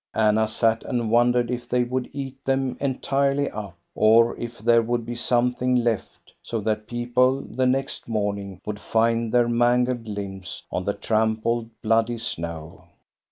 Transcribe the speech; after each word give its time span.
Anna 0.15 0.47
sat 0.47 0.83
and 0.85 1.11
wondered 1.11 1.51
if 1.51 1.69
they 1.69 1.83
would 1.83 2.09
eat 2.11 2.43
them 2.43 2.75
entirely 2.79 3.51
up, 3.51 3.77
or 3.93 4.35
if 4.37 4.57
there 4.57 4.81
would 4.81 5.05
be 5.05 5.13
something 5.13 5.75
left, 5.75 6.33
so 6.41 6.59
that 6.61 6.87
people 6.87 7.41
the 7.41 7.67
next 7.67 8.07
morning 8.07 8.59
would 8.65 8.79
find 8.79 9.31
their 9.31 9.47
mangled 9.47 10.07
limbs 10.07 10.63
on 10.71 10.85
the 10.85 10.93
trampled, 10.95 11.69
bloody 11.83 12.17
snow. 12.17 12.85